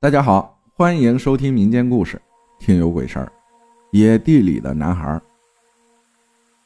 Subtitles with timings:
[0.00, 2.16] 大家好，欢迎收听民间故事
[2.64, 3.24] 《听有鬼事儿》。
[3.90, 5.20] 野地里的男孩，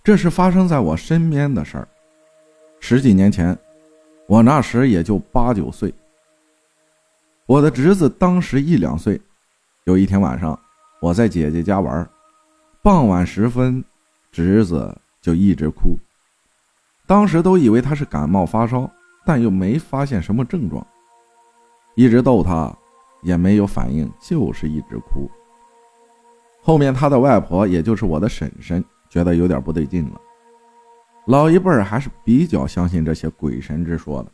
[0.05, 1.89] 这是发生在我身边的事儿。
[2.79, 3.59] 十几年前，
[4.27, 5.95] 我那时也就八九岁，
[7.47, 9.19] 我的侄子当时一两岁。
[9.85, 10.61] 有一天晚上，
[11.01, 12.07] 我在姐姐家玩，
[12.83, 13.83] 傍晚时分，
[14.31, 15.97] 侄子就一直哭。
[17.07, 18.91] 当时都以为他是感冒发烧，
[19.25, 20.87] 但又没发现什么症状，
[21.95, 22.71] 一直逗他。
[23.23, 25.31] 也没有反应，就是一直哭。
[26.61, 30.21] 后面他的外婆，也就是我的婶婶，觉得有点不对劲了。
[31.27, 34.31] 老一辈儿还是比较相信这些鬼神之说的。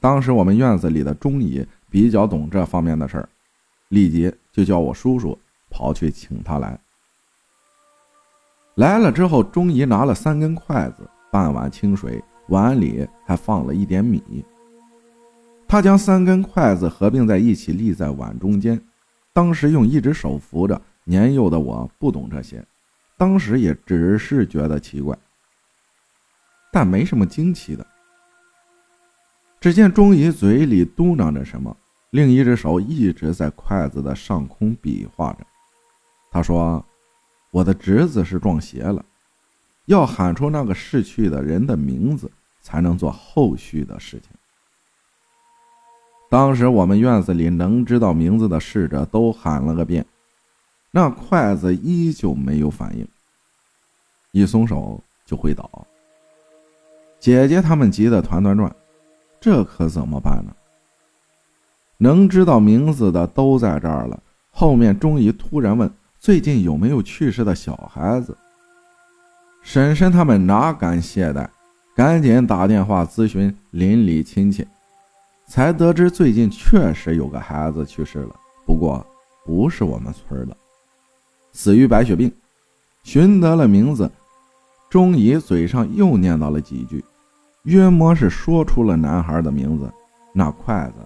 [0.00, 3.28] 当时我们院子里的钟姨比较懂这方面的事儿，
[3.88, 5.36] 立即就叫我叔叔
[5.70, 6.78] 跑去请他来。
[8.76, 14.44] 来了之后，钟姨拿了三根筷子，半碗清水，碗里还放了一点米。
[15.68, 18.80] 他将三根筷子合并在一起，立在碗中间。
[19.34, 22.64] 当时用一只手扶着，年幼的我不懂这些，
[23.18, 25.16] 当时也只是觉得奇怪，
[26.72, 27.86] 但没什么惊奇的。
[29.60, 31.76] 只见钟姨嘴里嘟囔着什么，
[32.10, 35.46] 另一只手一直在筷子的上空比划着。
[36.30, 36.84] 他说
[37.52, 39.04] ：“我的侄子是撞邪了，
[39.84, 42.30] 要喊出那个逝去的人的名字，
[42.62, 44.30] 才能做后续的事情。”
[46.28, 50.04] 当时我们院子里能知道名字的侍者都喊了个遍，
[50.90, 53.06] 那筷子依旧没有反应，
[54.32, 55.86] 一松手就会倒。
[57.18, 58.70] 姐姐他们急得团团转，
[59.40, 60.54] 这可怎么办呢？
[61.96, 68.36] 能知道名字的都在这儿了，后面钟姨突然问：“最近有没有去世的小孩子？”
[69.64, 71.48] 婶婶他们哪敢懈怠，
[71.96, 74.64] 赶紧打电话咨询邻里亲戚。
[75.48, 79.04] 才得知最近确实有个孩子去世了，不过
[79.46, 80.54] 不是我们村的，
[81.52, 82.30] 死于白血病。
[83.02, 84.10] 寻得了名字，
[84.90, 87.02] 钟姨嘴上又念叨了几句，
[87.62, 89.90] 约摸是说出了男孩的名字。
[90.34, 91.02] 那筷子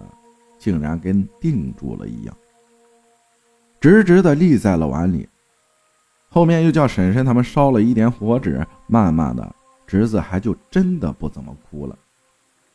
[0.59, 2.35] 竟然跟定住了一样，
[3.79, 5.27] 直直的立在了碗里。
[6.27, 9.55] 后面又叫婶婶他们烧了一点火纸，慢慢的，
[9.87, 11.97] 侄子还就真的不怎么哭了。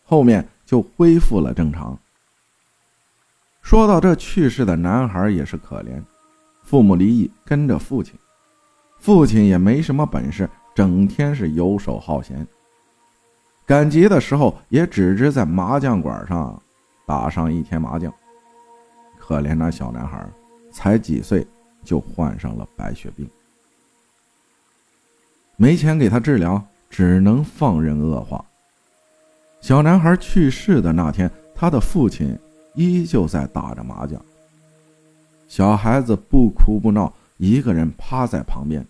[0.09, 0.49] 后面。
[0.69, 1.99] 就恢复了正常。
[3.63, 6.03] 说到这去世的男孩也是可怜，
[6.63, 8.15] 父母离异，跟着父亲，
[8.99, 12.47] 父亲也没什么本事，整天是游手好闲。
[13.65, 16.63] 赶集的时候也只知在麻将馆上
[17.07, 18.13] 打上一天麻将。
[19.19, 20.31] 可怜那小男孩，
[20.71, 21.47] 才几岁
[21.83, 23.27] 就患上了白血病，
[25.57, 28.45] 没钱给他治疗，只能放任恶化。
[29.61, 32.39] 小男孩去世的那天，他的父亲
[32.75, 34.21] 依旧在打着麻将。
[35.49, 38.85] 小孩子不哭不闹，一个人趴在旁边。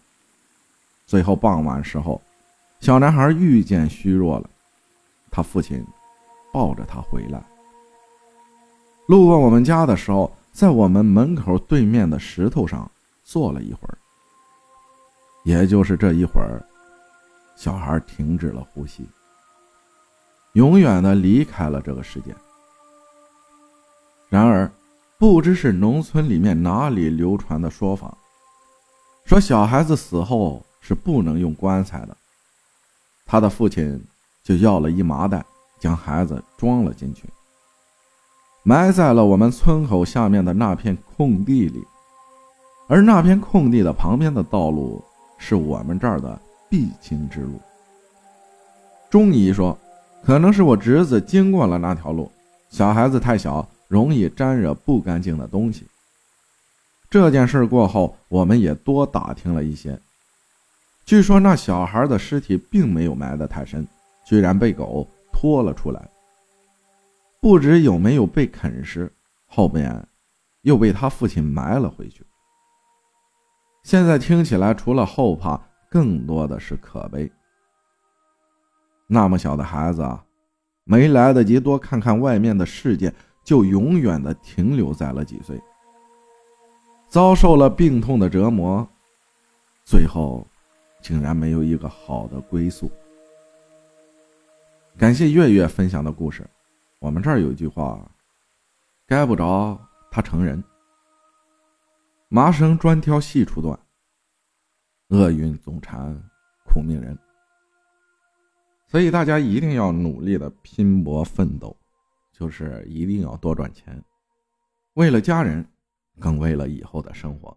[1.07, 2.21] 最后傍晚时候，
[2.81, 4.51] 小男孩遇见虚弱了，
[5.31, 5.85] 他父亲
[6.53, 7.43] 抱着他回来。
[9.07, 12.89] 路过我们家的时候，在我们门口对面的石头上
[13.25, 13.97] 坐了一会儿。
[15.45, 16.63] 也就是这一会儿，
[17.57, 19.03] 小孩停止了呼吸。
[20.55, 22.35] 永远的离开了这个世界。
[24.29, 24.71] 然而，
[25.19, 28.17] 不知是农村里面哪里流传的说法，
[29.25, 32.17] 说小孩子死后是不能用棺材的。
[33.25, 34.03] 他的父亲
[34.43, 35.45] 就要了一麻袋，
[35.79, 37.25] 将孩子装了进去，
[38.63, 41.83] 埋在了我们村口下面的那片空地里。
[42.89, 45.03] 而那片空地的旁边的道路，
[45.39, 47.61] 是我们这儿的必经之路。
[49.09, 49.79] 钟姨说。
[50.25, 52.31] 可能是我侄子经过了那条路，
[52.69, 55.87] 小孩子太小，容易沾惹不干净的东西。
[57.09, 59.99] 这件事过后，我们也多打听了一些。
[61.07, 63.89] 据说那小孩的尸体并没有埋得太深，
[64.27, 66.07] 居然被狗拖了出来。
[67.41, 69.11] 不知有没有被啃食，
[69.47, 70.07] 后面
[70.63, 72.27] 又被他父亲埋了回去。
[73.85, 75.59] 现在听起来，除了后怕，
[75.91, 77.31] 更多的是可悲。
[79.11, 80.23] 那么小的孩子啊，
[80.85, 83.13] 没来得及多看看外面的世界，
[83.43, 85.59] 就永远的停留在了几岁，
[87.09, 88.87] 遭受了病痛的折磨，
[89.83, 90.47] 最后
[91.01, 92.91] 竟然没有一个好的归宿。
[94.99, 96.47] 感谢月月分享的故事。
[96.99, 98.07] 我们这儿有一句话：
[99.07, 99.81] 该不着
[100.11, 100.63] 他成人，
[102.29, 103.79] 麻绳专挑细处断，
[105.09, 106.13] 厄运总缠
[106.67, 107.19] 苦命人。
[108.91, 111.77] 所以大家一定要努力的拼搏奋斗，
[112.33, 114.03] 就是一定要多赚钱。
[114.95, 115.65] 为了家人，
[116.19, 117.57] 更为了以后的生活。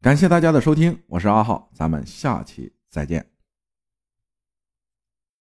[0.00, 3.37] 感谢大家的收听，我是阿浩，咱们下期再见。